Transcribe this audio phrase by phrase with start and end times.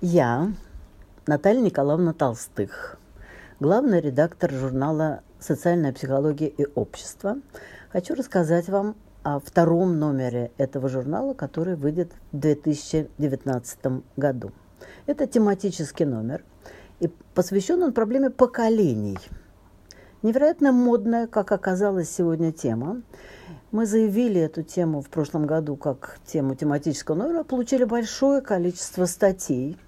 [0.00, 0.52] Я,
[1.26, 3.00] Наталья Николаевна Толстых,
[3.58, 7.38] главный редактор журнала «Социальная психология и общество»,
[7.90, 14.52] хочу рассказать вам о втором номере этого журнала, который выйдет в 2019 году.
[15.06, 16.44] Это тематический номер,
[17.00, 19.18] и посвящен он проблеме поколений.
[20.22, 23.02] Невероятно модная, как оказалось сегодня, тема.
[23.72, 29.76] Мы заявили эту тему в прошлом году как тему тематического номера, получили большое количество статей–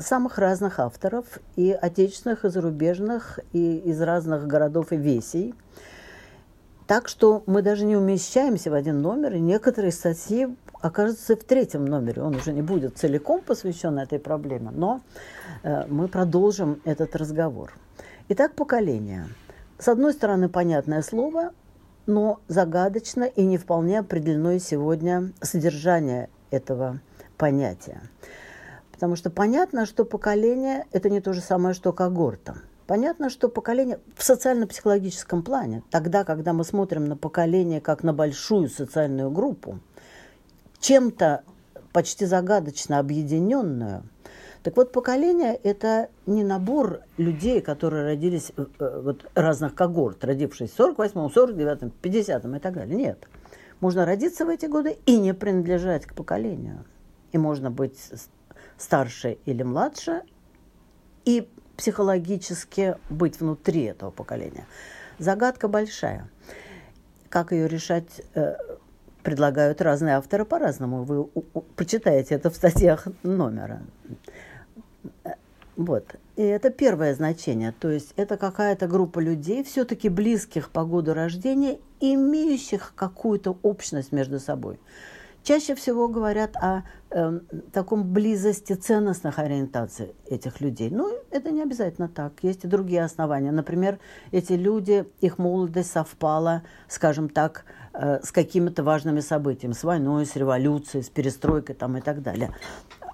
[0.00, 5.54] самых разных авторов, и отечественных, и зарубежных, и из разных городов и весей.
[6.86, 10.48] Так что мы даже не умещаемся в один номер, и некоторые статьи
[10.80, 12.22] окажутся в третьем номере.
[12.22, 15.00] Он уже не будет целиком посвящен этой проблеме, но
[15.62, 17.72] э, мы продолжим этот разговор.
[18.28, 19.28] Итак, поколение.
[19.78, 21.52] С одной стороны, понятное слово,
[22.06, 27.00] но загадочно и не вполне определено сегодня содержание этого
[27.36, 28.00] понятия.
[29.00, 32.56] Потому что понятно, что поколение– это не то же самое, что когорта.
[32.86, 38.68] Понятно, что поколение в социально-психологическом плане, тогда, когда мы смотрим на поколение как на большую
[38.68, 39.78] социальную группу,
[40.80, 41.44] чем-то
[41.94, 44.02] почти загадочно объединенную,
[44.62, 50.72] так вот, поколение– это не набор людей, которые родились э, э, вот, разных когорт, родившись
[50.72, 52.96] в 48-м, 49-м, 50-м и так далее.
[52.96, 53.26] Нет.
[53.80, 56.84] Можно родиться в эти годы и не принадлежать к поколению.
[57.32, 57.98] И можно быть
[58.80, 60.22] старше или младше,
[61.24, 64.66] и психологически быть внутри этого поколения.
[65.18, 66.28] Загадка большая.
[67.28, 68.56] Как ее решать, э,
[69.22, 71.04] предлагают разные авторы по-разному.
[71.04, 71.24] Вы
[71.76, 73.82] прочитаете это в статьях номера.
[75.76, 76.16] Вот.
[76.36, 77.72] И это первое значение.
[77.72, 84.38] То есть это какая-то группа людей, все-таки близких по году рождения, имеющих какую-то общность между
[84.40, 84.78] собой.
[85.42, 87.40] Чаще всего говорят о э,
[87.72, 90.90] таком близости ценностных ориентаций этих людей.
[90.90, 92.34] Ну, это не обязательно так.
[92.42, 93.50] Есть и другие основания.
[93.50, 93.98] Например,
[94.32, 97.64] эти люди, их молодость совпала, скажем так,
[97.94, 102.54] э, с какими-то важными событиями, с войной, с революцией, с перестройкой там, и так далее.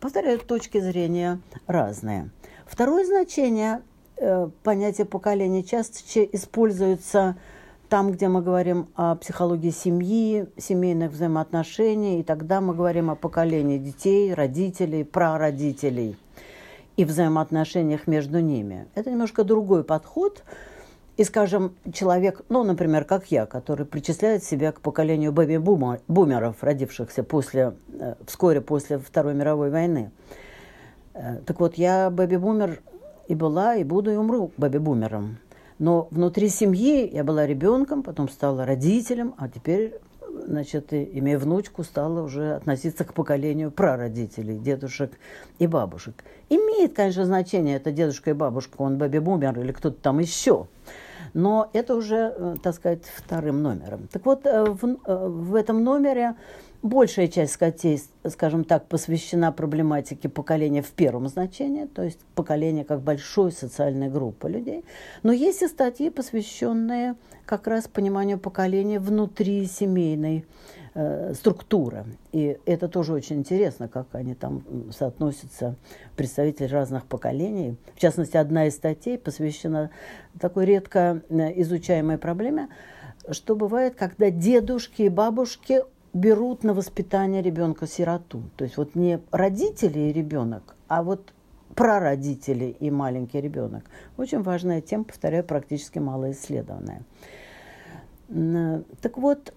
[0.00, 2.30] Повторяю, точки зрения разные.
[2.66, 3.82] Второе значение
[4.16, 6.00] э, понятия поколения часто
[6.32, 7.36] используется
[7.88, 13.78] там, где мы говорим о психологии семьи, семейных взаимоотношений, и тогда мы говорим о поколении
[13.78, 16.16] детей, родителей, прародителей
[16.96, 18.86] и взаимоотношениях между ними.
[18.94, 20.42] Это немножко другой подход.
[21.16, 27.74] И, скажем, человек, ну, например, как я, который причисляет себя к поколению бэби-бумеров, родившихся после,
[27.98, 30.12] э, вскоре после Второй мировой войны.
[31.14, 32.80] Э, так вот, я бэби-бумер
[33.26, 35.38] и была, и буду, и умру бэби-бумером.
[35.78, 39.94] Но внутри семьи я была ребенком, потом стала родителем, а теперь,
[40.46, 45.12] значит, имея внучку, стала уже относиться к поколению прародителей, дедушек
[45.58, 46.24] и бабушек.
[46.48, 50.66] Имеет, конечно, значение, это дедушка и бабушка, он бэби-бумер или кто-то там еще.
[51.34, 54.08] Но это уже, э, так сказать, вторым номером.
[54.12, 56.34] Так вот, э, в, э, в этом номере
[56.82, 63.00] Большая часть статей, скажем так, посвящена проблематике поколения в первом значении, то есть поколение как
[63.00, 64.84] большой социальной группы людей.
[65.24, 70.46] Но есть и статьи, посвященные как раз пониманию поколения внутри семейной
[70.98, 72.04] э, структуры.
[72.32, 75.76] И это тоже очень интересно, как они там соотносятся,
[76.16, 77.76] представители разных поколений.
[77.94, 79.90] В частности, одна из статей посвящена
[80.40, 82.68] такой редко э, изучаемой проблеме,
[83.30, 85.82] что бывает, когда дедушки и бабушки
[86.14, 88.42] берут на воспитание ребенка-сироту.
[88.56, 91.32] То есть вот не родители и ребенок, а вот
[91.74, 93.84] прародители и маленький ребенок.
[94.16, 97.02] Очень важная тема, повторяю, практически малоисследованная.
[99.00, 99.54] Так вот,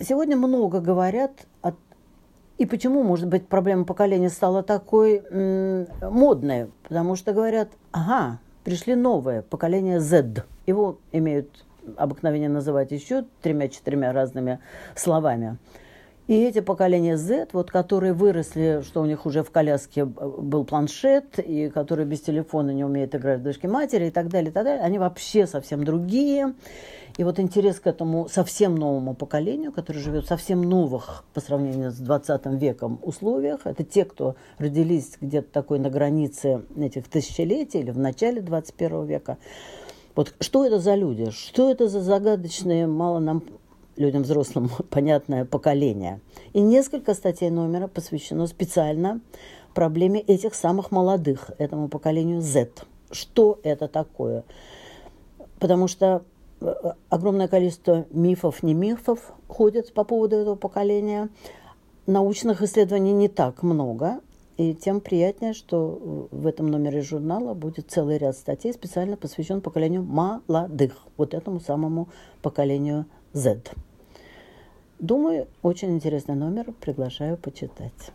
[0.00, 1.72] сегодня много говорят о
[2.58, 5.22] и почему, может быть, проблема поколения стала такой
[6.02, 6.70] модной?
[6.82, 10.44] Потому что говорят, ага, пришли новое поколение Z.
[10.66, 11.64] Его имеют
[11.96, 14.58] обыкновение называть еще тремя-четырьмя разными
[14.94, 15.56] словами.
[16.30, 21.40] И эти поколения Z, вот, которые выросли, что у них уже в коляске был планшет,
[21.40, 24.62] и которые без телефона не умеют играть в дочки матери и так далее, и так
[24.62, 26.54] далее, они вообще совсем другие.
[27.18, 31.90] И вот интерес к этому совсем новому поколению, которое живет в совсем новых по сравнению
[31.90, 37.90] с 20 веком условиях, это те, кто родились где-то такой на границе этих тысячелетий или
[37.90, 39.36] в начале 21 века,
[40.14, 41.30] вот что это за люди?
[41.30, 43.42] Что это за загадочные, мало нам
[44.00, 46.20] людям взрослым понятное поколение?
[46.52, 49.20] И несколько статей номера посвящено специально
[49.74, 52.70] проблеме этих самых молодых, этому поколению Z.
[53.10, 54.44] Что это такое?
[55.58, 56.22] Потому что
[56.60, 56.72] э,
[57.08, 61.28] огромное количество мифов, не мифов ходят по поводу этого поколения.
[62.06, 64.20] Научных исследований не так много.
[64.56, 70.02] И тем приятнее, что в этом номере журнала будет целый ряд статей, специально посвящен поколению
[70.02, 72.08] молодых, вот этому самому
[72.42, 73.62] поколению Z.
[75.00, 76.72] Думаю, очень интересный номер.
[76.78, 78.12] Приглашаю почитать.